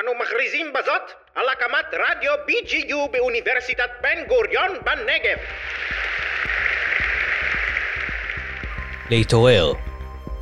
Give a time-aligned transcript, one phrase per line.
[0.00, 1.02] אנו מכריזים בזאת
[1.34, 5.38] על הקמת רדיו BGU באוניברסיטת בן גוריון בנגב.
[9.10, 9.72] להתעורר,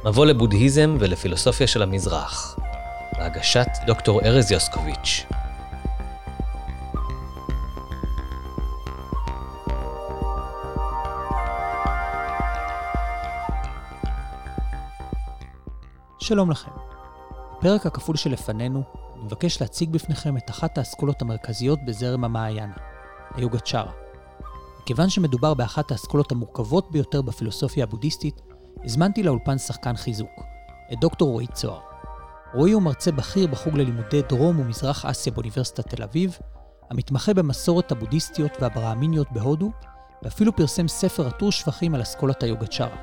[0.04, 2.59] מבוא לבודהיזם ולפילוסופיה של המזרח,
[3.19, 5.25] בהגשת דוקטור ארז יוסקוביץ'.
[16.21, 16.71] שלום לכם.
[17.59, 22.74] בפרק הכפול שלפנינו, מבקש להציג בפניכם את אחת האסכולות המרכזיות בזרם המעיינה,
[23.34, 23.92] היוגצ'ארה.
[24.83, 28.41] מכיוון שמדובר באחת האסכולות המורכבות ביותר בפילוסופיה הבודהיסטית,
[28.84, 30.41] הזמנתי לאולפן שחקן חיזוק,
[30.92, 31.80] את דוקטור רועי צוהר.
[32.55, 36.38] רועי הוא מרצה בכיר בחוג ללימודי דרום ומזרח אסיה באוניברסיטת תל אביב,
[36.91, 39.70] המתמחה במסורת הבודהיסטיות והברהמיניות בהודו,
[40.22, 42.97] ואפילו פרסם ספר עטור שבחים על אסכולת היוגצ'ארה,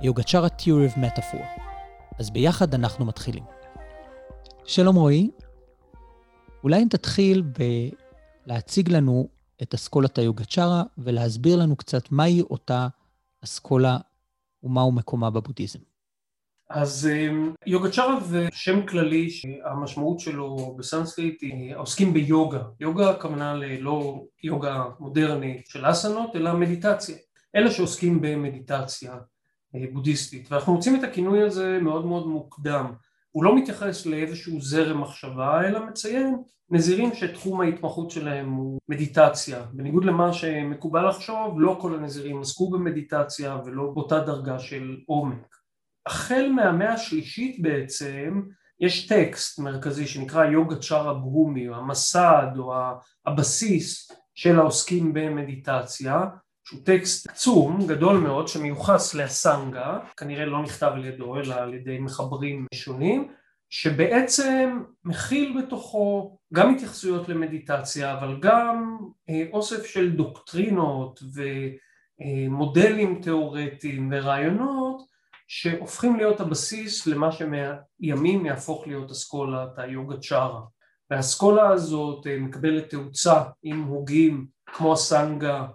[0.00, 1.60] היוגצ'ארה Theory of Metaphor.
[2.18, 3.44] אז ביחד אנחנו מתחילים.
[4.64, 5.30] שלום רועי,
[6.64, 7.42] אולי אם תתחיל
[8.46, 9.28] בלהציג לנו
[9.62, 12.88] את אסכולת היוגצ'ארה ולהסביר לנו קצת מהי אותה
[13.44, 13.98] אסכולה
[14.62, 15.78] ומהו מקומה בבודהיזם.
[16.70, 22.62] אז אמ, יוגצ'ארה זה שם כללי שהמשמעות שלו בסנסקריט היא עוסקים ביוגה.
[22.80, 27.16] יוגה הכוונה ללא יוגה מודרנית של אסנות אלא מדיטציה.
[27.56, 29.14] אלה שעוסקים במדיטציה.
[29.74, 32.92] אה, בודהיסטית ואנחנו מוצאים את הכינוי הזה מאוד מאוד מוקדם
[33.38, 36.36] הוא לא מתייחס לאיזשהו זרם מחשבה אלא מציין
[36.70, 39.62] נזירים שתחום ההתמחות שלהם הוא מדיטציה.
[39.72, 45.56] בניגוד למה שמקובל לחשוב לא כל הנזירים עסקו במדיטציה ולא באותה דרגה של עומק.
[46.06, 48.42] החל מהמאה השלישית בעצם
[48.80, 52.74] יש טקסט מרכזי שנקרא יוגה צ'ארה ברומי או המסד או
[53.26, 56.24] הבסיס של העוסקים במדיטציה
[56.68, 61.98] שהוא טקסט עצום, גדול מאוד, שמיוחס לאסנגה, כנראה לא נכתב על ידו אלא על ידי
[61.98, 63.28] מחברים שונים,
[63.70, 68.98] שבעצם מכיל בתוכו גם התייחסויות למדיטציה, אבל גם
[69.30, 71.20] אה, אוסף של דוקטרינות
[72.20, 75.02] ומודלים תיאורטיים ורעיונות
[75.48, 80.60] שהופכים להיות הבסיס למה שמהימים יהפוך להיות אסכולת היוגה צ'ארה.
[81.10, 85.66] והאסכולה הזאת אה, מקבלת תאוצה עם הוגים כמו הסנגה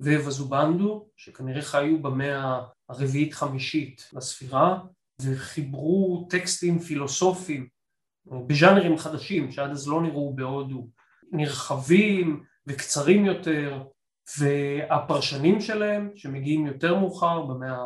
[0.00, 4.78] וווזובנדו, שכנראה חיו במאה הרביעית חמישית לספירה,
[5.22, 7.68] וחיברו טקסטים פילוסופיים
[8.26, 10.88] בז'אנרים חדשים שעד אז לא נראו בהודו,
[11.32, 13.82] נרחבים וקצרים יותר,
[14.38, 17.78] והפרשנים שלהם שמגיעים יותר מאוחר במאה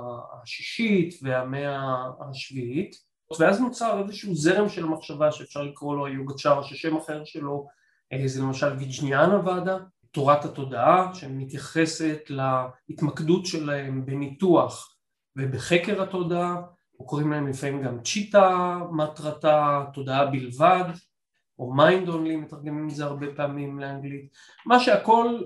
[0.42, 2.96] השישית והמאה השביעית.
[3.40, 7.66] ואז נוצר איזשהו זרם של מחשבה שאפשר לקרוא לו היוגצ'ארה ששם אחר שלו
[8.12, 9.78] אה, זה למשל ויג'ניאנה ואדה
[10.14, 14.96] תורת התודעה שמתייחסת להתמקדות שלהם בניתוח
[15.36, 16.62] ובחקר התודעה,
[17.00, 20.84] או קוראים להם לפעמים גם צ'יטה מטרה, תודעה בלבד,
[21.58, 24.28] או mind only, מתרגמים את זה הרבה פעמים לאנגלית,
[24.66, 25.42] מה שהכל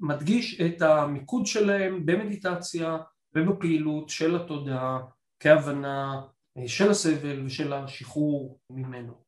[0.00, 2.98] מדגיש את המיקוד שלהם במדיטציה
[3.34, 4.98] ובפעילות של התודעה
[5.40, 6.20] כהבנה
[6.66, 9.27] של הסבל ושל השחרור ממנו.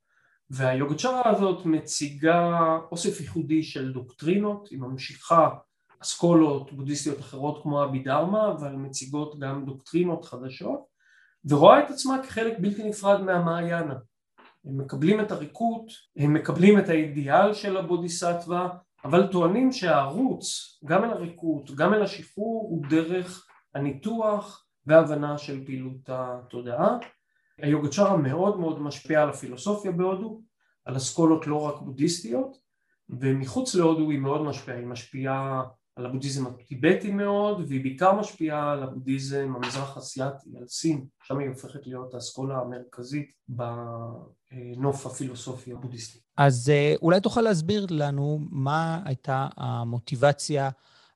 [0.50, 2.58] והיוגצ'רה הזאת מציגה
[2.92, 5.48] אוסף ייחודי של דוקטרינות, היא ממשיכה
[6.02, 10.80] אסכולות בודהיסטיות אחרות כמו אבידרמה, אבל מציגות גם דוקטרינות חדשות,
[11.44, 13.94] ורואה את עצמה כחלק בלתי נפרד מהמעיינה.
[14.64, 15.84] הם מקבלים את הריקות,
[16.16, 18.68] הם מקבלים את האידיאל של הבודיסטווה,
[19.04, 20.46] אבל טוענים שהערוץ,
[20.84, 26.98] גם אל הריקות, גם אל השחרור, הוא דרך הניתוח וההבנה של פעילות התודעה.
[27.62, 30.40] היוגצ'רה מאוד מאוד משפיע על הפילוסופיה בהודו,
[30.84, 32.56] על אסכולות לא רק בודהיסטיות,
[33.08, 35.62] ומחוץ להודו היא מאוד משפיעה, היא משפיעה
[35.96, 41.48] על הבודהיזם הטיבטי מאוד, והיא בעיקר משפיעה על הבודהיזם המזרח אסיאטי, על סין, שם היא
[41.48, 46.18] הופכת להיות האסכולה המרכזית בנוף הפילוסופי הבודהיסטי.
[46.36, 50.70] אז אה, אולי תוכל להסביר לנו מה הייתה המוטיבציה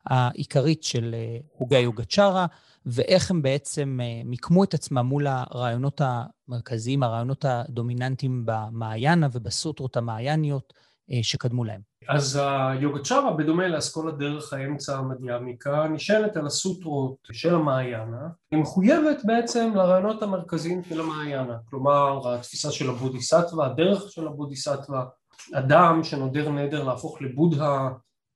[0.07, 2.47] העיקרית של אה, הוגי יוגצ'ארה,
[2.87, 10.73] ואיך הם בעצם אה, מיקמו את עצמם מול הרעיונות המרכזיים, הרעיונות הדומיננטיים במעיינה ובסוטרות המעייניות
[11.13, 11.81] אה, שקדמו להם.
[12.09, 19.73] אז היוגצ'ארה, בדומה לאסכולת דרך האמצע המדיאמיקה, נשענת על הסוטרות של המעיינה, היא מחויבת בעצם
[19.75, 25.05] לרעיונות המרכזיים של המעיינה, כלומר התפיסה של הבודיסטווה, הדרך של הבודיסטווה,
[25.55, 27.91] אדם שנודר נדר להפוך לבודהה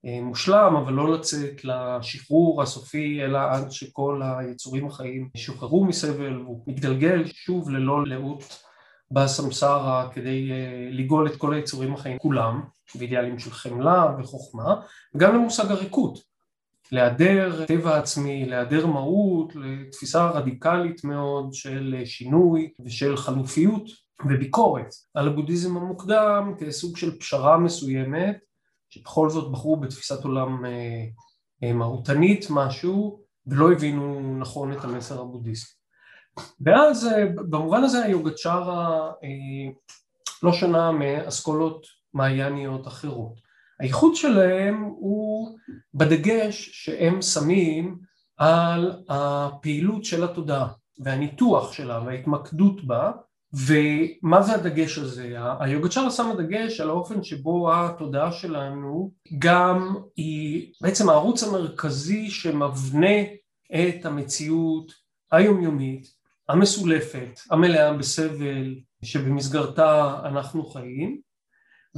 [0.04, 7.26] מושלם, אבל לא לצאת לשחרור הסופי, אלא עד שכל היצורים החיים שוחררו מסבל, הוא מתגלגל
[7.26, 8.62] שוב ללא לאות
[9.10, 12.62] בסמסרה כדי אה, לגאול את כל היצורים החיים כולם,
[12.94, 14.74] באידיאלים של חמלה וחוכמה,
[15.14, 16.18] וגם למושג הריקות,
[16.92, 23.82] להיעדר טבע עצמי, להיעדר מהות, לתפיסה רדיקלית מאוד של שינוי ושל חלופיות
[24.24, 24.94] וביקורת.
[25.14, 28.38] על הבודהיזם המוקדם כסוג של פשרה מסוימת
[28.90, 30.64] שבכל זאת בחרו בתפיסת עולם
[31.74, 35.74] מהותנית משהו ולא הבינו נכון את המסר הבודהיסטי.
[36.60, 37.08] ואז
[37.50, 39.10] במובן הזה היוגצ'ארה
[40.42, 43.40] לא שונה מאסכולות מעייניות אחרות.
[43.80, 45.58] הייחוד שלהם הוא
[45.94, 47.98] בדגש שהם שמים
[48.36, 50.68] על הפעילות של התודעה
[50.98, 53.12] והניתוח שלה וההתמקדות בה
[53.52, 55.36] ומה זה הדגש הזה?
[55.60, 63.22] היוגצ'רה שם הדגש על האופן שבו התודעה שלנו גם היא בעצם הערוץ המרכזי שמבנה
[63.74, 64.92] את המציאות
[65.32, 66.06] היומיומית
[66.48, 68.74] המסולפת, המלאה בסבל
[69.04, 71.20] שבמסגרתה אנחנו חיים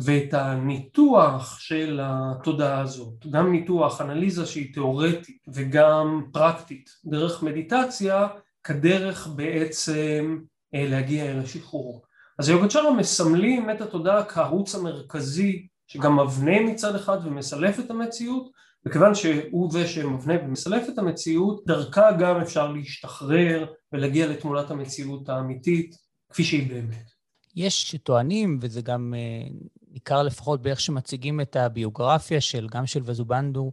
[0.05, 8.29] ואת הניתוח של התודעה הזאת, גם ניתוח, אנליזה שהיא תיאורטית וגם פרקטית דרך מדיטציה
[8.65, 10.39] כדרך בעצם
[10.73, 12.03] להגיע אל השחרור.
[12.39, 18.51] אז היוגצ'רה מסמלים את התודעה כערוץ המרכזי שגם מבנה מצד אחד ומסלף את המציאות
[18.87, 25.97] וכיוון שהוא זה שמבנה ומסלף את המציאות דרכה גם אפשר להשתחרר ולהגיע לתמונת המציאות האמיתית
[26.31, 27.11] כפי שהיא באמת.
[27.57, 29.49] יש שטוענים, וזה גם אה,
[29.91, 33.73] ניכר לפחות באיך שמציגים את הביוגרפיה של, גם של וזובנדו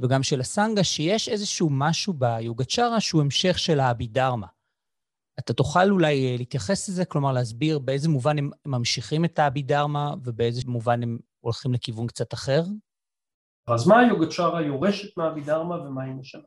[0.00, 4.46] וגם של הסנגה, שיש איזשהו משהו ביוגצ'רה שהוא המשך של האבידרמה.
[5.38, 10.62] אתה תוכל אולי אה, להתייחס לזה, כלומר להסביר באיזה מובן הם ממשיכים את האבידרמה ובאיזה
[10.66, 12.62] מובן הם הולכים לכיוון קצת אחר?
[13.68, 16.42] אז מה היוגצ'רה יורשת מהאבידרמה ומה היא משנה?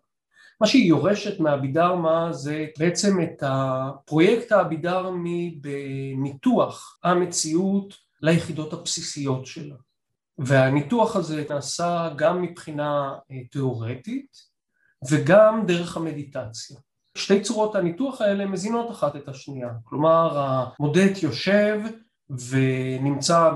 [0.61, 9.75] מה שהיא יורשת מהאבידרמה זה בעצם את הפרויקט האבידרמי בניתוח המציאות ליחידות הבסיסיות שלה.
[10.37, 14.37] והניתוח הזה נעשה גם מבחינה אה, תיאורטית
[15.09, 16.77] וגם דרך המדיטציה.
[17.19, 21.81] שתי צורות הניתוח האלה מזינות אחת את השנייה, כלומר המודד יושב
[22.29, 23.49] ונמצא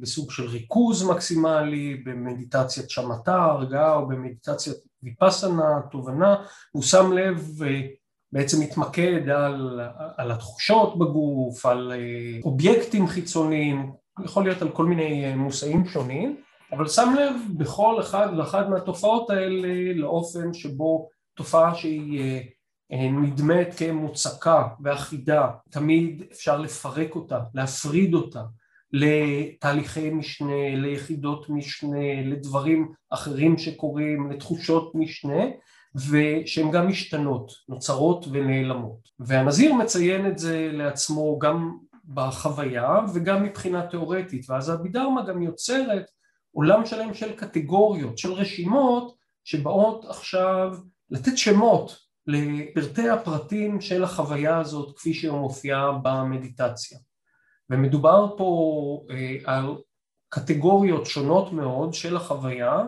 [0.00, 6.36] בסוג של ריכוז מקסימלי, במדיטציית שמטה, הרגעה או במדיטציית ויפסנה, תובנה,
[6.72, 9.80] הוא שם לב ובעצם מתמקד על,
[10.16, 13.92] על התחושות בגוף, על אה, אובייקטים חיצוניים,
[14.24, 16.36] יכול להיות על כל מיני אה, מושאים שונים,
[16.72, 22.40] אבל שם לב בכל אחד ואחת מהתופעות האלה לאופן שבו תופעה שהיא
[22.92, 28.42] אה, נדמת כמוצקה ואחידה, תמיד אפשר לפרק אותה, להפריד אותה
[28.92, 35.44] לתהליכי משנה, ליחידות משנה, לדברים אחרים שקורים, לתחושות משנה
[36.10, 39.08] ושהן גם משתנות, נוצרות ונעלמות.
[39.18, 46.04] והנזיר מציין את זה לעצמו גם בחוויה וגם מבחינה תיאורטית ואז הבידרמה גם יוצרת
[46.54, 50.72] עולם שלם של קטגוריות, של רשימות שבאות עכשיו
[51.10, 56.98] לתת שמות לפרטי הפרטים של החוויה הזאת כפי שהיא מופיעה במדיטציה.
[57.70, 59.76] ומדובר פה אה, על
[60.28, 62.82] קטגוריות שונות מאוד של החוויה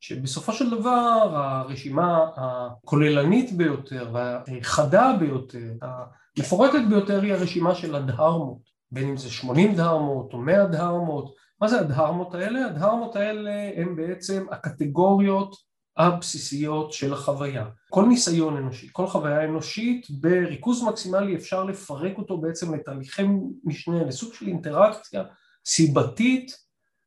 [0.00, 8.58] שבסופו של דבר הרשימה הכוללנית ביותר והחדה ביותר, המפורטת ביותר היא הרשימה של הדהרמות,
[8.92, 12.66] בין אם זה 80 דהרמות או 100 דהרמות, מה זה הדהרמות האלה?
[12.66, 15.56] הדהרמות האלה הם בעצם הקטגוריות
[15.96, 17.66] הבסיסיות של החוויה.
[17.90, 23.22] כל ניסיון אנושי, כל חוויה אנושית בריכוז מקסימלי אפשר לפרק אותו בעצם לתהליכי
[23.64, 25.22] משנה, לסוג של אינטראקציה
[25.66, 26.56] סיבתית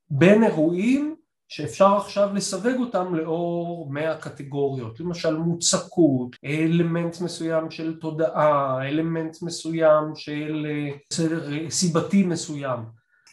[0.10, 1.16] בין אירועים
[1.48, 10.15] שאפשר עכשיו לסווג אותם לאור מאה קטגוריות, למשל מוצקות, אלמנט מסוים של תודעה, אלמנט מסוים
[10.15, 10.68] של
[11.13, 12.80] סדר סיבתי מסוים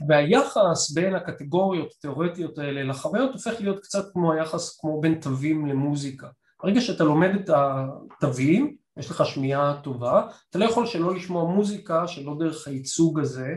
[0.09, 6.29] והיחס בין הקטגוריות התיאורטיות האלה לחוויות הופך להיות קצת כמו היחס כמו בין תווים למוזיקה.
[6.63, 12.09] ברגע שאתה לומד את התווים, יש לך שמיעה טובה, אתה לא יכול שלא לשמוע מוזיקה
[12.09, 13.55] שלא דרך הייצוג הזה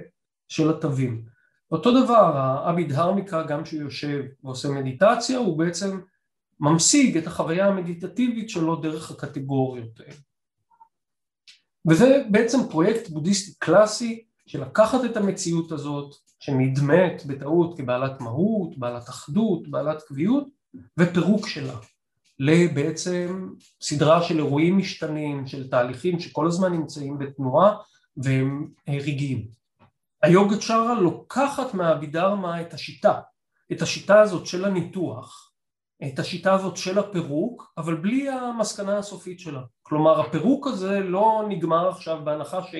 [0.48, 1.26] של התווים.
[1.72, 6.00] אותו דבר, האביד הרמיקה, גם כשהוא יושב ועושה מדיטציה, הוא בעצם
[6.60, 10.20] ממשיג את החוויה המדיטטיבית שלו דרך הקטגוריות האלה.
[11.90, 19.10] וזה בעצם פרויקט בודהיסטי קלאסי של לקחת את המציאות הזאת שנדמת בטעות כבעלת מהות, בעלת
[19.10, 20.48] אחדות, בעלת קביעות
[21.00, 21.76] ופירוק שלה
[22.40, 23.50] לבעצם
[23.82, 27.78] סדרה של אירועים משתנים, של תהליכים שכל הזמן נמצאים בתנועה
[28.18, 29.48] והם רגעיים.
[30.22, 33.20] היוגה צ'רה לוקחת מהבידרמה את השיטה,
[33.72, 35.52] את השיטה הזאת של הניתוח,
[36.08, 39.62] את השיטה הזאת של הפירוק, אבל בלי המסקנה הסופית שלה.
[39.82, 42.76] כלומר הפירוק הזה לא נגמר עכשיו בהנחה ש...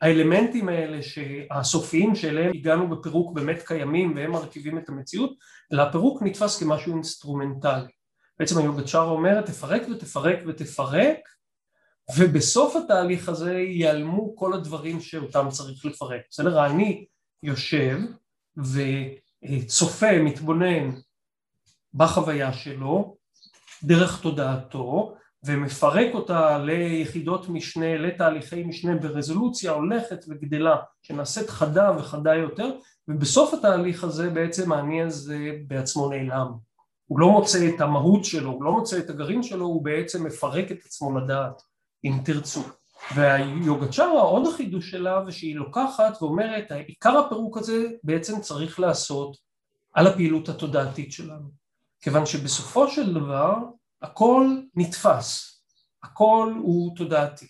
[0.00, 0.98] האלמנטים האלה
[1.50, 5.32] הסופיים שאליהם הגענו בפירוק באמת קיימים והם מרכיבים את המציאות,
[5.72, 7.92] אלא הפירוק נתפס כמשהו אינסטרומנטלי.
[8.38, 11.18] בעצם היוגצ'ארה אומרת תפרק ותפרק ותפרק
[12.16, 16.20] ובסוף התהליך הזה ייעלמו כל הדברים שאותם צריך לפרק.
[16.30, 16.66] בסדר?
[16.66, 17.06] אני
[17.42, 17.98] יושב
[19.42, 20.90] וצופה, מתבונן
[21.94, 23.16] בחוויה שלו,
[23.82, 32.70] דרך תודעתו, ומפרק אותה ליחידות משנה, לתהליכי משנה ברזולוציה הולכת וגדלה, שנעשית חדה וחדה יותר,
[33.08, 36.52] ובסוף התהליך הזה בעצם האני הזה בעצמו נעלם.
[37.06, 40.72] הוא לא מוצא את המהות שלו, הוא לא מוצא את הגרעין שלו, הוא בעצם מפרק
[40.72, 41.62] את עצמו לדעת,
[42.04, 42.62] אם תרצו.
[43.14, 49.36] והיוגצ'רה, עוד החידוש שלה, ושהיא לוקחת ואומרת, עיקר הפירוק הזה בעצם צריך לעשות
[49.94, 51.48] על הפעילות התודעתית שלנו.
[52.00, 53.54] כיוון שבסופו של דבר
[54.02, 55.60] הכל נתפס,
[56.02, 57.46] הכל הוא תודעתי.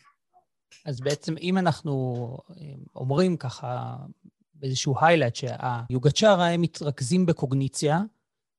[0.86, 2.64] אז בעצם אם אנחנו אה,
[2.96, 3.96] אומרים ככה
[4.54, 8.00] באיזשהו היילייט שהיוגצ'רה הם מתרכזים בקוגניציה,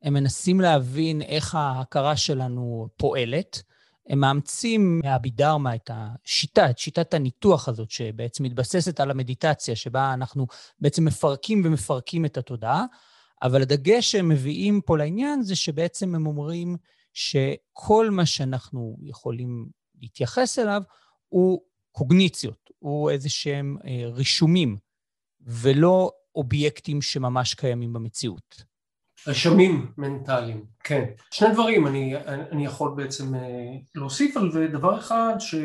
[0.02, 3.64] הם מנסים להבין איך ההכרה שלנו פועלת,
[4.10, 10.48] הם מאמצים מהבידרמה את השיטה, את שיטת הניתוח הזאת, שבעצם מתבססת על המדיטציה, שבה אנחנו
[10.80, 12.86] בעצם מפרקים ומפרקים את התודעה,
[13.44, 16.78] אבל הדגש שהם מביאים פה לעניין זה שבעצם הם אומרים
[17.14, 19.68] שכל מה שאנחנו יכולים
[20.02, 20.82] להתייחס אליו
[21.28, 24.78] הוא קוגניציות, הוא איזה שהם אה, רישומים,
[25.42, 28.64] ולא אובייקטים שממש קיימים במציאות.
[29.28, 31.06] רשמים מנטליים, כן.
[31.32, 35.56] שני דברים אני, אני יכול בעצם אה, להוסיף על זה, דבר אחד ש...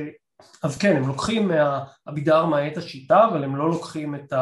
[0.63, 4.33] אז כן, הם לוקחים מהאבידר את השיטה, אבל הם לא לוקחים את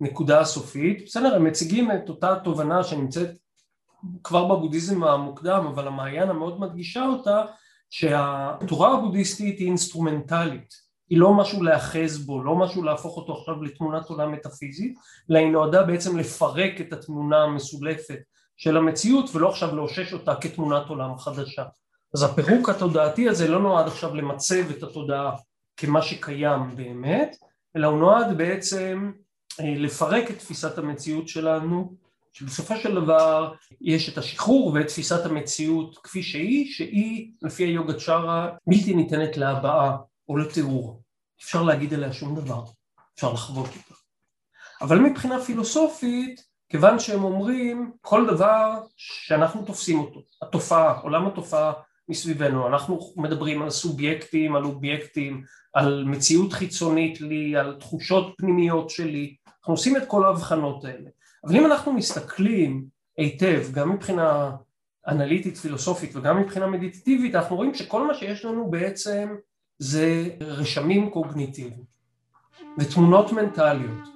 [0.00, 1.04] הנקודה הסופית.
[1.06, 3.30] בסדר, הם מציגים את אותה תובנה שנמצאת
[4.24, 7.42] כבר בבודהיזם המוקדם, אבל המעיין המאוד מדגישה אותה,
[7.90, 10.84] שהתורה הבודהיסטית היא אינסטרומנטלית.
[11.10, 14.94] היא לא משהו להאחז בו, לא משהו להפוך אותו עכשיו לתמונת עולם מטאפיזית,
[15.30, 18.18] אלא היא נועדה בעצם לפרק את התמונה המסולפת
[18.56, 21.64] של המציאות ולא עכשיו לאושש אותה כתמונת עולם חדשה.
[22.14, 25.36] אז הפירוק התודעתי הזה לא נועד עכשיו למצב את התודעה
[25.76, 27.36] כמה שקיים באמת,
[27.76, 29.12] אלא הוא נועד בעצם
[29.60, 31.94] אה, לפרק את תפיסת המציאות שלנו,
[32.34, 38.48] שבסופו של דבר יש את השחרור ואת תפיסת המציאות כפי שהיא, שהיא לפי היוגה צ'ארה
[38.66, 39.96] בלתי ניתנת להבעה
[40.28, 41.02] או לתיאור.
[41.42, 42.64] אפשר להגיד עליה שום דבר,
[43.14, 43.94] אפשר לחוות אותה.
[44.80, 51.72] אבל מבחינה פילוסופית, כיוון שהם אומרים כל דבר שאנחנו תופסים אותו, התופעה, עולם התופעה
[52.08, 59.36] מסביבנו, אנחנו מדברים על סובייקטים, על אובייקטים, על מציאות חיצונית לי, על תחושות פנימיות שלי,
[59.46, 61.10] אנחנו עושים את כל ההבחנות האלה.
[61.44, 62.84] אבל אם אנחנו מסתכלים
[63.16, 64.56] היטב, גם מבחינה
[65.08, 69.34] אנליטית פילוסופית וגם מבחינה מדיטטיבית, אנחנו רואים שכל מה שיש לנו בעצם
[69.78, 71.84] זה רשמים קוגניטיביים
[72.78, 74.08] ותמונות מנטליות.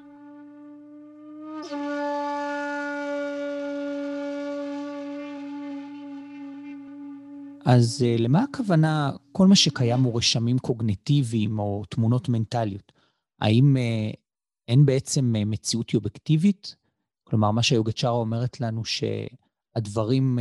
[7.64, 12.92] אז אה, למה הכוונה, כל מה שקיים הוא רשמים קוגניטיביים או תמונות מנטליות?
[13.40, 14.10] האם אה,
[14.68, 16.77] אין בעצם אה, מציאות אובייקטיבית?
[17.30, 20.38] כלומר, מה שיוגצ'רה אומרת לנו שהדברים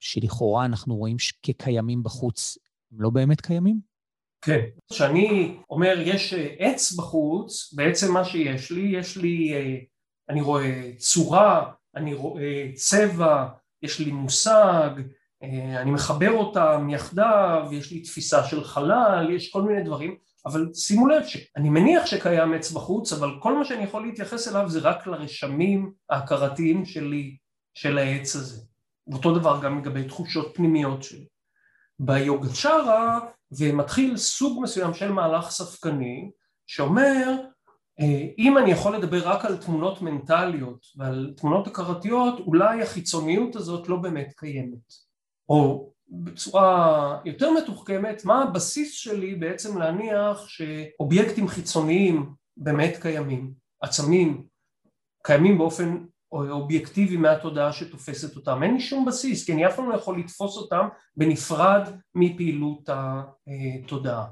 [0.00, 2.58] שלכאורה אנחנו רואים כקיימים בחוץ,
[2.92, 3.92] הם לא באמת קיימים?
[4.44, 4.60] כן.
[4.92, 9.76] כשאני אומר יש אה, עץ בחוץ, בעצם מה שיש לי, יש לי, אה,
[10.28, 13.48] אני רואה צורה, אני רואה צבע,
[13.82, 14.90] יש לי מושג,
[15.42, 20.70] אה, אני מחבר אותם יחדיו, יש לי תפיסה של חלל, יש כל מיני דברים, אבל
[20.74, 24.80] שימו לב שאני מניח שקיים עץ בחוץ, אבל כל מה שאני יכול להתייחס אליו זה
[24.80, 27.36] רק לרשמים ההכרתיים שלי,
[27.74, 28.62] של העץ הזה.
[29.06, 31.26] ואותו דבר גם לגבי תחושות פנימיות שלי.
[31.98, 33.20] ביוגצ'רה
[33.58, 36.30] ומתחיל סוג מסוים של מהלך ספקני
[36.66, 37.36] שאומר
[38.00, 43.88] אה, אם אני יכול לדבר רק על תמונות מנטליות ועל תמונות הכרתיות אולי החיצוניות הזאת
[43.88, 44.92] לא באמת קיימת
[45.48, 54.46] או בצורה יותר מתוחכמת מה הבסיס שלי בעצם להניח שאובייקטים חיצוניים באמת קיימים עצמים
[55.22, 59.94] קיימים באופן אובייקטיבי מהתודעה שתופסת אותם, אין לי שום בסיס, כי אני אף פעם לא
[59.94, 64.26] יכול לתפוס אותם בנפרד מפעילות התודעה.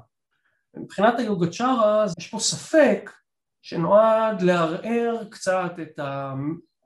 [0.77, 3.11] מבחינת היוגה צ'ארה יש פה ספק
[3.61, 5.99] שנועד לערער קצת את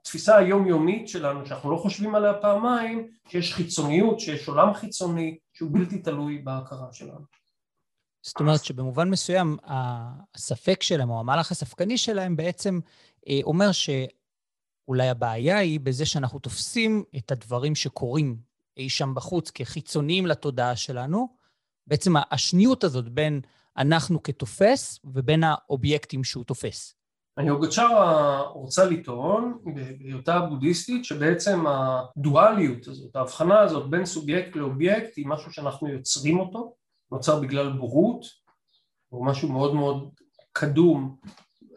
[0.06, 5.98] התפיסה היומיומית שלנו, שאנחנו לא חושבים עליה פעמיים, שיש חיצוניות, שיש עולם חיצוני, שהוא בלתי
[5.98, 7.24] תלוי בהכרה שלנו.
[8.22, 9.56] זאת אומרת שבמובן מסוים
[10.34, 12.80] הספק שלהם, או המהלך הספקני שלהם בעצם
[13.28, 13.90] אה, אומר ש...
[14.88, 18.36] אולי הבעיה היא בזה שאנחנו תופסים את הדברים שקורים
[18.76, 21.28] אי שם בחוץ כחיצוניים לתודעה שלנו.
[21.86, 23.40] בעצם השניות הזאת בין
[23.76, 26.95] אנחנו כתופס ובין האובייקטים שהוא תופס.
[27.36, 29.58] היוגצ'רה רוצה לטעון,
[29.98, 36.74] בהיותה בודהיסטית, שבעצם הדואליות הזאת, ההבחנה הזאת בין סובייקט לאובייקט היא משהו שאנחנו יוצרים אותו,
[37.12, 38.24] נוצר בגלל בורות,
[39.08, 40.10] הוא משהו מאוד מאוד
[40.52, 41.16] קדום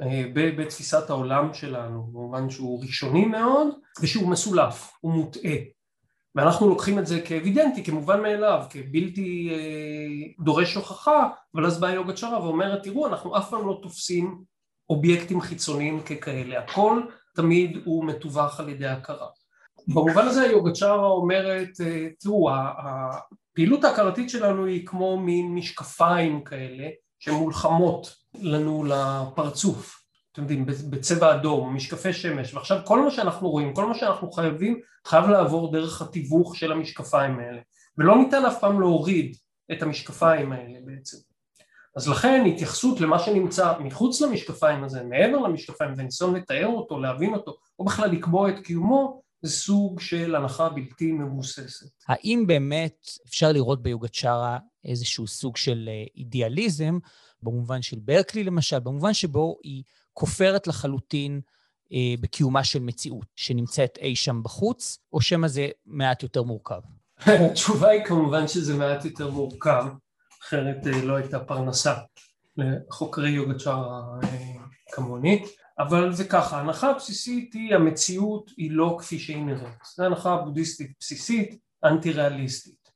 [0.01, 3.67] אה, בתפיסת העולם שלנו, במובן שהוא ראשוני מאוד
[4.01, 5.55] ושהוא מסולף, הוא מוטעה.
[6.35, 12.13] ואנחנו לוקחים את זה כאבידנטי, כמובן מאליו, כבלתי אה, דורש הוכחה, אבל אז באה יוגה
[12.13, 14.43] צ'רה ואומרת, תראו, אנחנו אף פעם לא תופסים
[14.89, 17.01] אובייקטים חיצוניים ככאלה, הכל
[17.35, 19.27] תמיד הוא מתווך על ידי הכרה.
[19.87, 26.87] במובן הזה היוגה צ'רה אומרת, אה, תראו, הפעילות ההכרתית שלנו היא כמו מין משקפיים כאלה,
[27.19, 29.99] שמולחמות לנו לפרצוף.
[30.31, 34.79] אתם יודעים, בצבע אדום, משקפי שמש, ועכשיו כל מה שאנחנו רואים, כל מה שאנחנו חייבים,
[35.07, 37.61] חייב לעבור דרך התיווך של המשקפיים האלה,
[37.97, 39.35] ולא ניתן אף פעם להוריד
[39.71, 41.17] את המשקפיים האלה בעצם.
[41.99, 47.57] אז לכן התייחסות למה שנמצא מחוץ למשקפיים הזה, מעבר למשקפיים, וניסיון לתאר אותו, להבין אותו,
[47.79, 51.87] או בכלל לקבוע את קיומו, זה סוג של הנחה בלתי מבוססת.
[52.07, 56.99] האם באמת אפשר לראות ביוגצ'ארה איזשהו סוג של אה, אידיאליזם,
[57.43, 61.41] במובן של ברקלי למשל, במובן שבו היא כופרת לחלוטין
[61.93, 66.81] אה, בקיומה של מציאות שנמצאת אי שם בחוץ, או שמא זה מעט יותר מורכב?
[67.25, 69.85] התשובה היא כמובן שזה מעט יותר מורכב,
[70.43, 71.93] אחרת אה, לא הייתה פרנסה
[72.57, 74.53] לחוקרי יוגצ'ארה אה,
[74.91, 75.45] כמוני,
[75.79, 80.91] אבל זה ככה, ההנחה הבסיסית היא המציאות היא לא כפי שהיא נראית, זו הנחה בודהיסטית
[80.99, 82.89] בסיסית, אנטי ריאליסטית,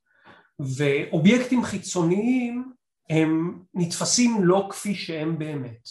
[0.76, 2.72] ואובייקטים חיצוניים
[3.10, 5.88] הם נתפסים לא כפי שהם באמת.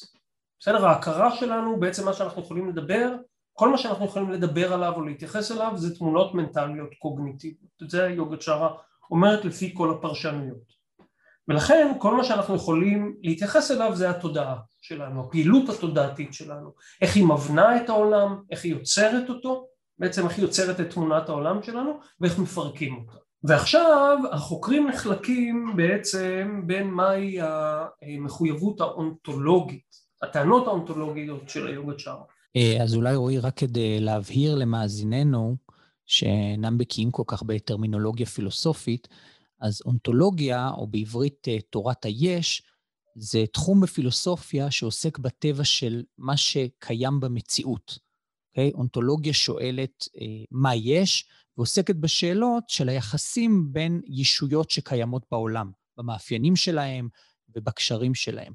[0.60, 0.86] בסדר?
[0.86, 3.16] ההכרה שלנו, בעצם מה שאנחנו יכולים לדבר,
[3.54, 7.72] כל מה שאנחנו יכולים לדבר עליו או להתייחס אליו זה תמונות מנטליות קוגניטיביות.
[7.84, 8.76] את זה יוגה צ'רה
[9.12, 10.73] אומרת לפי כל הפרשנויות.
[11.48, 17.26] ולכן כל מה שאנחנו יכולים להתייחס אליו זה התודעה שלנו, הפעילות התודעתית שלנו, איך היא
[17.26, 19.68] מבנה את העולם, איך היא יוצרת אותו,
[20.00, 23.18] בעצם איך היא יוצרת את תמונת העולם שלנו ואיך מפרקים אותה.
[23.44, 32.24] ועכשיו החוקרים נחלקים בעצם בין מהי המחויבות האונתולוגית, הטענות האונתולוגיות של היוגה צ'ארה.
[32.56, 35.56] אה, אז אולי רועי, רק כדי להבהיר למאזיננו,
[36.06, 39.08] שאינם בקיאים כל כך בטרמינולוגיה פילוסופית,
[39.64, 42.62] אז אונתולוגיה, או בעברית אה, תורת היש,
[43.16, 47.92] זה תחום בפילוסופיה שעוסק בטבע של מה שקיים במציאות.
[47.92, 48.00] Okay?
[48.50, 48.72] אוקיי?
[48.74, 51.26] אונתולוגיה שואלת אה, מה יש,
[51.58, 57.10] ועוסקת בשאלות של היחסים בין ישויות שקיימות בעולם, במאפיינים שלהם
[57.56, 58.54] ובקשרים שלהם.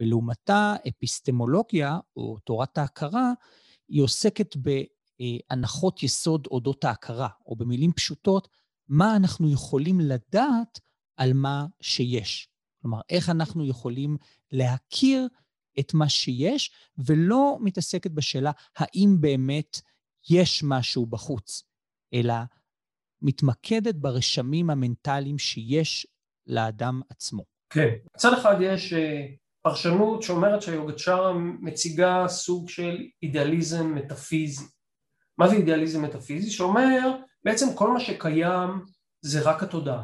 [0.00, 3.32] ולעומתה, אפיסטמולוגיה, או תורת ההכרה,
[3.88, 8.48] היא עוסקת בהנחות יסוד אודות ההכרה, או במילים פשוטות,
[8.88, 10.80] מה אנחנו יכולים לדעת
[11.16, 12.48] על מה שיש.
[12.82, 14.16] כלומר, איך אנחנו יכולים
[14.52, 15.28] להכיר
[15.80, 19.80] את מה שיש, ולא מתעסקת בשאלה האם באמת
[20.30, 21.62] יש משהו בחוץ,
[22.14, 22.34] אלא
[23.22, 26.06] מתמקדת ברשמים המנטליים שיש
[26.46, 27.44] לאדם עצמו.
[27.70, 27.94] כן.
[28.14, 29.26] מצד אחד יש אה,
[29.62, 34.64] פרשנות שאומרת שהיוגצ'רה מציגה סוג של אידיאליזם מטאפיזי.
[35.38, 36.50] מה זה אידיאליזם מטאפיזי?
[36.50, 37.16] שאומר
[37.46, 38.70] בעצם כל מה שקיים
[39.20, 40.02] זה רק התודעה.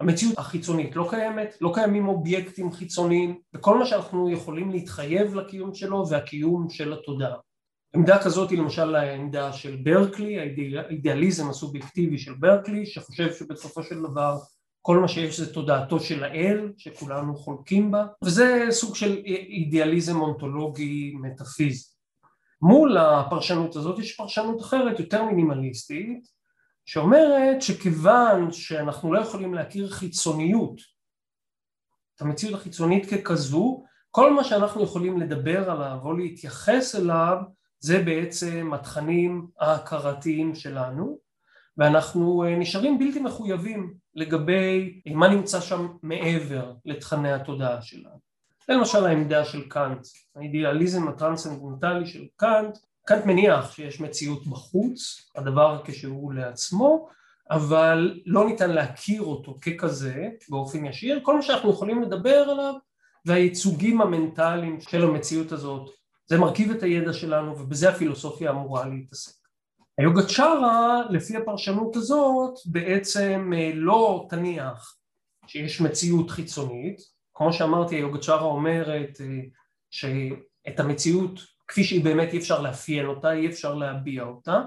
[0.00, 6.04] המציאות החיצונית לא קיימת, לא קיימים אובייקטים חיצוניים, וכל מה שאנחנו יכולים להתחייב לקיום שלו
[6.06, 7.36] זה הקיום של התודעה.
[7.94, 14.38] עמדה כזאת היא למשל העמדה של ברקלי, האידיאליזם הסובייקטיבי של ברקלי, שחושב שבסופו של דבר
[14.82, 21.14] כל מה שיש זה תודעתו של האל, שכולנו חולקים בה, וזה סוג של אידיאליזם אונתולוגי
[21.20, 21.84] מטאפיזי.
[22.62, 26.37] מול הפרשנות הזאת יש פרשנות אחרת, יותר מינימליסטית,
[26.88, 30.80] שאומרת שכיוון שאנחנו לא יכולים להכיר חיצוניות,
[32.14, 37.36] את המציאות החיצונית ככזו, כל מה שאנחנו יכולים לדבר עליו או להתייחס אליו
[37.80, 41.18] זה בעצם התכנים ההכרתיים שלנו,
[41.76, 48.18] ואנחנו אה, נשארים בלתי מחויבים לגבי מה נמצא שם מעבר לתכני התודעה שלנו.
[48.66, 55.80] זה למשל העמדה של קאנט, האידיאליזם הטרנסצנדנטלי של קאנט, קאנט מניח שיש מציאות בחוץ, הדבר
[55.84, 57.08] כשהוא לעצמו,
[57.50, 62.74] אבל לא ניתן להכיר אותו ככזה באופן ישיר, כל מה שאנחנו יכולים לדבר עליו
[63.26, 65.90] והייצוגים המנטליים של המציאות הזאת,
[66.26, 69.34] זה מרכיב את הידע שלנו ובזה הפילוסופיה אמורה להתעסק.
[69.98, 74.96] היוגה צ'ארה לפי הפרשנות הזאת בעצם אה, לא תניח
[75.46, 77.00] שיש מציאות חיצונית,
[77.34, 79.26] כמו שאמרתי היוגה צ'ארה אומרת אה,
[79.90, 84.62] שאת המציאות כפי שהיא באמת אי אפשר לאפיין אותה, אי אפשר להביע אותה,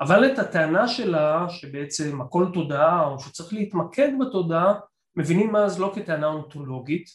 [0.00, 4.74] אבל את הטענה שלה שבעצם הכל תודעה או שצריך להתמקד בתודעה
[5.16, 7.06] מבינים אז לא כטענה אונתולוגית,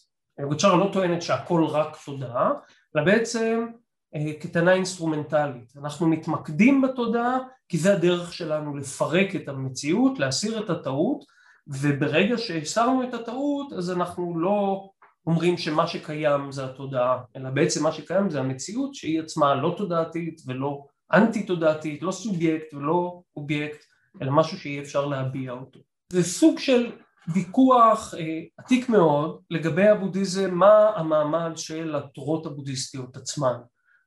[0.58, 2.52] צ'ארה לא טוענת שהכל רק תודעה,
[2.96, 3.68] אלא בעצם
[4.16, 5.74] אה, כטענה אינסטרומנטלית.
[5.78, 7.38] אנחנו מתמקדים בתודעה
[7.70, 11.26] כי זה הדרך שלנו לפרק את המציאות, להסיר את הטעות,
[11.68, 14.90] וברגע שהסרנו את הטעות אז אנחנו לא
[15.28, 20.42] אומרים שמה שקיים זה התודעה, אלא בעצם מה שקיים זה המציאות שהיא עצמה לא תודעתית
[20.46, 23.86] ולא אנטי תודעתית, לא סובייקט ולא אובייקט,
[24.22, 25.80] אלא משהו שאי אפשר להביע אותו.
[26.10, 26.92] זה סוג של
[27.34, 33.58] ויכוח אה, עתיק מאוד לגבי הבודהיזם, מה המעמד של התורות הבודהיסטיות עצמן.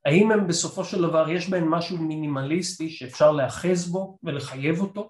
[0.05, 5.09] האם הם בסופו של דבר יש בהן משהו מינימליסטי שאפשר להאחז בו ולחייב אותו,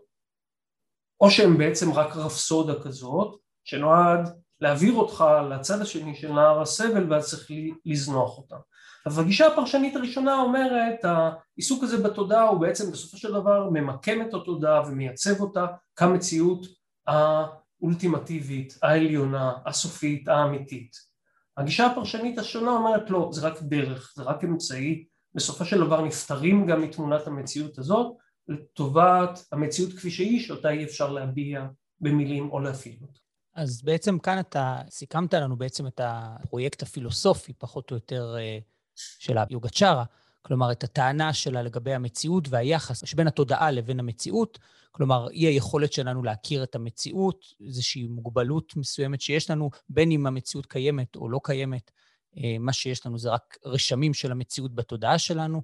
[1.22, 4.30] או שהם בעצם רק רפסודה כזאת שנועד
[4.62, 7.52] להעביר אותך לצד השני של נהר הסבל ואז צריך
[7.86, 8.56] לזנוח אותה.
[9.06, 14.34] אז הגישה הפרשנית הראשונה אומרת העיסוק הזה בתודעה הוא בעצם בסופו של דבר ממקם את
[14.34, 16.66] התודעה ומייצב אותה כמציאות
[17.08, 20.96] האולטימטיבית, העליונה, הסופית, האמיתית.
[21.58, 26.68] הגישה הפרשנית השונה אומרת לא, זה רק דרך, זה רק אמצעי, בסופו של דבר נפטרים
[26.68, 28.18] גם מתמונת המציאות הזאת
[28.48, 31.68] לטובת המציאות כפי שהיא, שאותה אי אפשר להביע
[32.02, 33.29] במילים או להפעיל אותה.
[33.60, 38.58] אז בעצם כאן אתה סיכמת לנו בעצם את הפרויקט הפילוסופי, פחות או יותר, אה,
[38.96, 40.04] של היוגצ'ארה,
[40.42, 44.60] כלומר, את הטענה שלה לגבי המציאות והיחס שבין התודעה לבין המציאות,
[44.92, 50.66] כלומר, אי היכולת שלנו להכיר את המציאות, איזושהי מוגבלות מסוימת שיש לנו, בין אם המציאות
[50.66, 51.92] קיימת או לא קיימת,
[52.38, 55.62] אה, מה שיש לנו זה רק רשמים של המציאות בתודעה שלנו.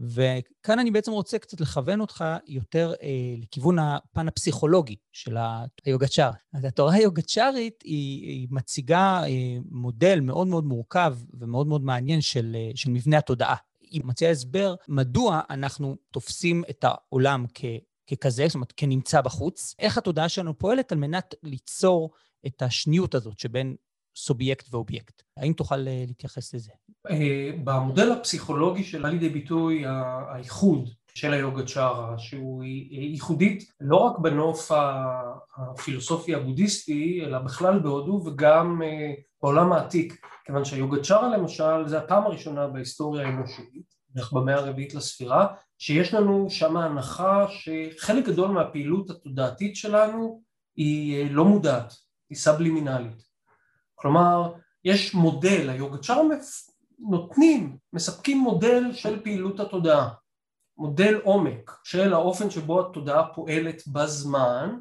[0.00, 5.36] וכאן אני בעצם רוצה קצת לכוון אותך יותר אה, לכיוון הפן הפסיכולוגי של
[5.84, 6.30] היוגצ'אר.
[6.54, 12.56] אז התורה היוגצ'ארית היא, היא מציגה אה, מודל מאוד מאוד מורכב ומאוד מאוד מעניין של,
[12.58, 13.56] אה, של מבנה התודעה.
[13.80, 17.64] היא מציעה הסבר מדוע אנחנו תופסים את העולם כ,
[18.10, 22.10] ככזה, זאת אומרת, כנמצא בחוץ, איך התודעה שלנו פועלת על מנת ליצור
[22.46, 23.76] את השניות הזאת שבין
[24.18, 25.22] סובייקט ואובייקט.
[25.36, 26.72] האם תוכל אה, להתייחס לזה?
[27.10, 34.70] אה, במודל הפסיכולוגי של לידי ביטוי האיחוד של היוגה צ'ארה, שהוא ייחודית לא רק בנוף
[35.56, 42.22] הפילוסופי הבודהיסטי, אלא בכלל בהודו וגם אה, בעולם העתיק, כיוון שהיוגה צ'ארה למשל, זה הפעם
[42.24, 45.46] הראשונה בהיסטוריה האנושית, בערך במאה הרביעית לספירה,
[45.78, 50.42] שיש לנו שם הנחה שחלק גדול מהפעילות התודעתית שלנו
[50.76, 51.94] היא לא מודעת,
[52.30, 53.27] היא סבלימינלית.
[54.00, 54.52] כלומר,
[54.84, 56.22] יש מודל, היוגצ'אר
[56.98, 60.08] נותנים, מספקים מודל של פעילות התודעה,
[60.78, 64.78] מודל עומק של האופן שבו התודעה פועלת בזמן,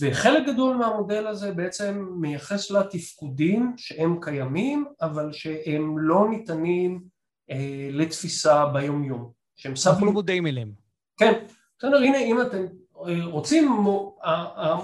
[0.00, 7.04] וחלק גדול מהמודל הזה בעצם מייחס לה תפקודים שהם קיימים, אבל שהם לא ניתנים
[7.50, 9.30] אה, לתפיסה ביומיום.
[9.56, 9.94] שהם סבלים...
[9.94, 10.72] אנחנו לא מודעים אליהם.
[11.16, 11.44] כן,
[11.78, 12.64] בסדר, הנה אם אתם
[13.06, 13.72] אה, רוצים,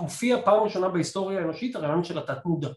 [0.00, 2.68] מופיע פעם ראשונה בהיסטוריה האנושית הרעיון של התת מודע.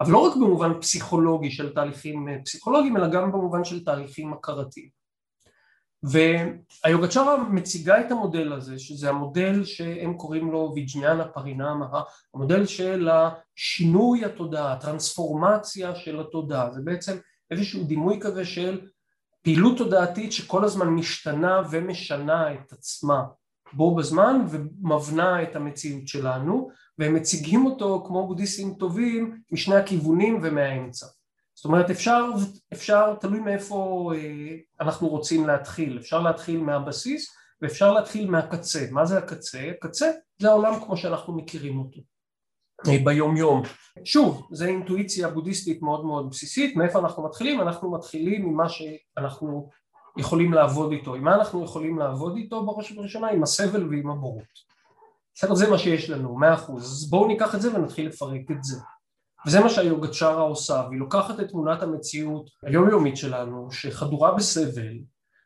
[0.00, 4.88] אבל לא רק במובן פסיכולוגי של תהליכים אה, פסיכולוגיים, אלא גם במובן של תהליכים הכרתיים.
[6.02, 11.86] והיוגצ'רה מציגה את המודל הזה, שזה המודל שהם קוראים לו ויג'ניאנה פרינמה,
[12.34, 17.16] המודל של השינוי התודעה, הטרנספורמציה של התודעה, זה בעצם
[17.50, 18.80] איזשהו דימוי כזה של
[19.42, 23.24] פעילות תודעתית שכל הזמן משתנה ומשנה את עצמה
[23.72, 31.06] בו בזמן ומבנה את המציאות שלנו והם מציגים אותו כמו בודהיסטים טובים משני הכיוונים ומהאמצע.
[31.54, 32.24] זאת אומרת אפשר,
[32.72, 38.86] אפשר תלוי מאיפה אה, אנחנו רוצים להתחיל, אפשר להתחיל מהבסיס ואפשר להתחיל מהקצה.
[38.90, 39.70] מה זה הקצה?
[39.78, 42.00] הקצה זה העולם כמו שאנחנו מכירים אותו
[42.88, 43.62] אה, ביום יום.
[44.04, 47.60] שוב, זו אינטואיציה בודהיסטית מאוד מאוד בסיסית, מאיפה אנחנו מתחילים?
[47.60, 49.70] אנחנו מתחילים ממה שאנחנו
[50.18, 51.14] יכולים לעבוד איתו.
[51.14, 53.28] עם מה אנחנו יכולים לעבוד איתו בראש ובראשונה?
[53.28, 54.73] עם הסבל ועם הבורות.
[55.34, 56.84] בסדר, זה מה שיש לנו, מאה אחוז.
[56.84, 58.80] אז בואו ניקח את זה ונתחיל לפרק את זה.
[59.46, 64.98] וזה מה שהיוגצ'רה עושה, והיא לוקחת את תמונת המציאות היומיומית שלנו, שחדורה בסבל,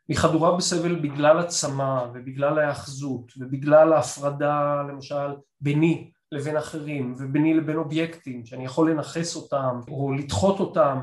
[0.07, 7.77] היא חדורה בסבל בגלל הצמא ובגלל ההאחזות ובגלל ההפרדה למשל ביני לבין אחרים וביני לבין
[7.77, 10.99] אובייקטים שאני יכול לנכס אותם או לדחות אותם,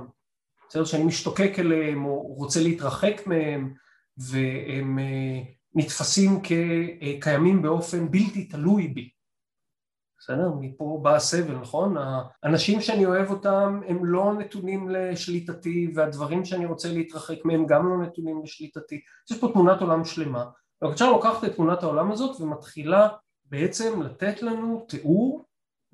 [0.69, 3.75] בסדר שאני משתוקק אליהם או רוצה להתרחק מהם
[4.19, 5.43] והם אה,
[5.77, 9.11] נתפסים כקיימים באופן בלתי תלוי בי.
[10.19, 10.51] בסדר?
[10.61, 11.95] מפה בא הסבל, נכון?
[12.43, 18.07] האנשים שאני אוהב אותם הם לא נתונים לשליטתי והדברים שאני רוצה להתרחק מהם גם לא
[18.07, 19.01] נתונים לשליטתי.
[19.31, 20.45] יש פה תמונת עולם שלמה.
[20.83, 23.09] בבקשה לוקחת את תמונת העולם הזאת ומתחילה
[23.45, 25.45] בעצם לתת לנו תיאור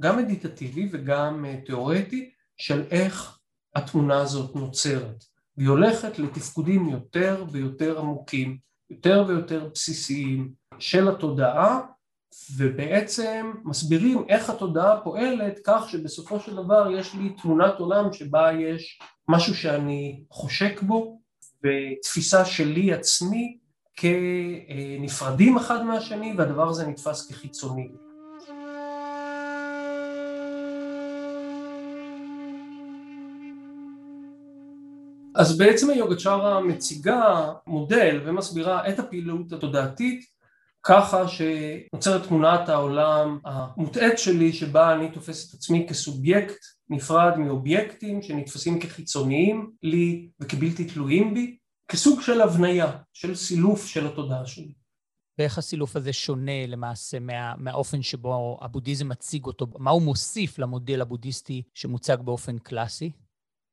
[0.00, 3.38] גם מדיטטיבי וגם אה, תיאורטי של איך
[3.74, 5.24] התמונה הזאת נוצרת.
[5.56, 8.58] והיא הולכת לתפקודים יותר ויותר עמוקים
[8.92, 11.80] יותר ויותר בסיסיים של התודעה
[12.56, 19.00] ובעצם מסבירים איך התודעה פועלת כך שבסופו של דבר יש לי תמונת עולם שבה יש
[19.28, 21.20] משהו שאני חושק בו
[21.64, 23.58] ותפיסה שלי עצמי
[23.96, 27.88] כנפרדים אחד מהשני והדבר הזה נתפס כחיצוני
[35.34, 40.24] אז בעצם היוגצ'רה מציגה מודל ומסבירה את הפעילות התודעתית
[40.82, 46.58] ככה שנוצרת תמונת העולם המוטעית שלי שבה אני תופס את עצמי כסובייקט
[46.90, 51.56] נפרד מאובייקטים שנתפסים כחיצוניים לי וכבלתי תלויים בי
[51.88, 54.72] כסוג של הבניה, של סילוף של התודעה שלי.
[55.38, 59.66] ואיך הסילוף הזה שונה למעשה מה, מהאופן שבו הבודהיזם מציג אותו?
[59.78, 63.10] מה הוא מוסיף למודל הבודהיסטי שמוצג באופן קלאסי?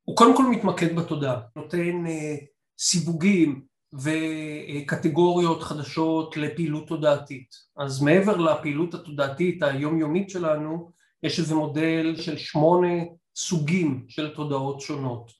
[0.04, 2.36] הוא קודם כל מתמקד בתודעה, נותן אה,
[2.78, 7.54] סיווגים וקטגוריות חדשות לפעילות תודעתית.
[7.76, 10.90] אז מעבר לפעילות התודעתית היומיומית שלנו,
[11.22, 13.02] יש איזה מודל של שמונה
[13.36, 15.32] סוגים של תודעות שונות.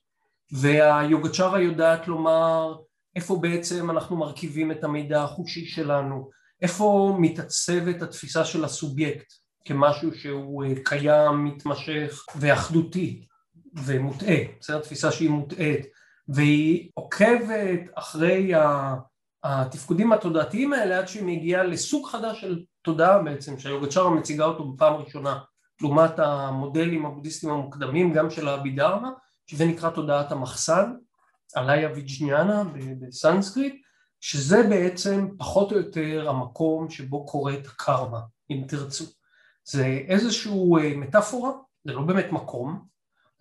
[0.51, 2.75] והיוגצ'רה יודעת לומר
[3.15, 6.29] איפה בעצם אנחנו מרכיבים את המידע החושי שלנו,
[6.61, 9.33] איפה מתעצבת התפיסה של הסובייקט
[9.65, 13.25] כמשהו שהוא אה, קיים, מתמשך ואחדותי
[13.73, 14.79] ומוטעה, בסדר?
[14.79, 15.85] תפיסה שהיא מוטעית
[16.27, 18.51] והיא עוקבת אחרי
[19.43, 24.93] התפקודים התודעתיים האלה עד שהיא מגיעה לסוג חדש של תודעה בעצם שהיוגצ'רה מציגה אותו בפעם
[24.93, 25.39] ראשונה
[25.81, 29.09] לעומת המודלים הבודהיסטיים המוקדמים גם של האבידרמה
[29.47, 30.93] שזה נקרא תודעת המחסן
[31.55, 32.63] עליה ויג'ניאנה
[32.99, 33.75] בסנסקריט
[34.21, 38.19] שזה בעצם פחות או יותר המקום שבו קורית הקרמה
[38.51, 39.05] אם תרצו
[39.65, 41.51] זה איזשהו אה, מטאפורה
[41.83, 42.90] זה לא באמת מקום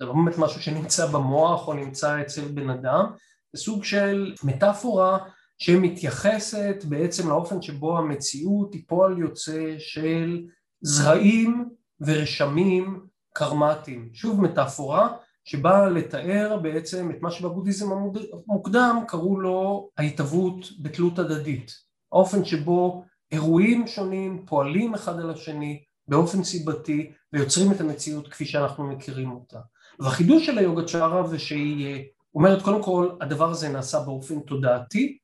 [0.01, 3.05] זה לא באמת משהו שנמצא במוח או נמצא אצל בן אדם
[3.53, 5.19] זה סוג של מטאפורה
[5.59, 10.43] שמתייחסת בעצם לאופן שבו המציאות היא פועל יוצא של
[10.81, 11.69] זרעים
[12.01, 14.11] ורשמים קרמטיים.
[14.13, 21.73] שוב מטאפורה שבאה לתאר בעצם את מה שבבודהיזם המוקדם קראו לו ההתהוות בתלות הדדית.
[22.13, 28.85] האופן שבו אירועים שונים פועלים אחד על השני באופן סיבתי ויוצרים את המציאות כפי שאנחנו
[28.87, 29.59] מכירים אותה
[30.01, 35.19] והחידוש של היוגה צ'ארה זה שהיא אומרת קודם כל הדבר הזה נעשה באופן תודעתי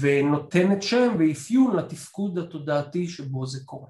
[0.00, 3.88] ונותנת שם ואפיון לתפקוד התודעתי שבו זה קורה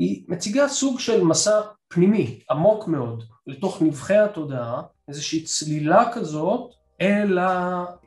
[0.00, 7.38] היא מציגה סוג של מסע פנימי עמוק מאוד לתוך נבחי התודעה, איזושהי צלילה כזאת אל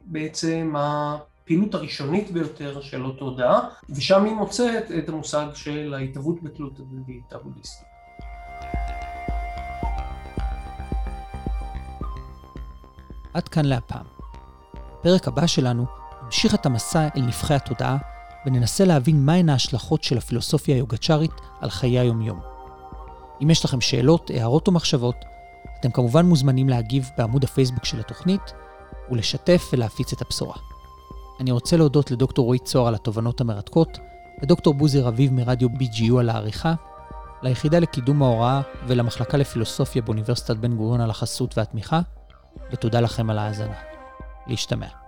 [0.01, 7.33] בעצם הפעילות הראשונית ביותר של התודעה, ושם היא מוצאת את המושג של ההתהוות בתלות הדדית
[7.33, 7.92] הבודהיסטית.
[13.33, 14.05] עד כאן להפעם.
[14.99, 15.85] בפרק הבא שלנו
[16.25, 17.97] נמשיך את המסע אל נבחי התודעה
[18.45, 22.39] וננסה להבין מהן ההשלכות של הפילוסופיה היוגצ'רית על חיי היומיום.
[23.41, 25.15] אם יש לכם שאלות, הערות או מחשבות,
[25.79, 28.53] אתם כמובן מוזמנים להגיב בעמוד הפייסבוק של התוכנית
[29.11, 30.55] ולשתף ולהפיץ את הבשורה.
[31.39, 33.97] אני רוצה להודות לדוקטור רועי צוהר על התובנות המרתקות,
[34.41, 36.73] לדוקטור בוזי רביב מרדיו BGU על העריכה,
[37.43, 42.01] ליחידה לקידום ההוראה ולמחלקה לפילוסופיה באוניברסיטת בן גוריון על החסות והתמיכה,
[42.71, 43.81] ותודה לכם על ההאזנה.
[44.47, 45.02] להשתמע.